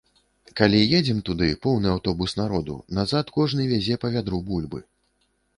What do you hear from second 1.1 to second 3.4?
туды, поўны аўтобус народу, назад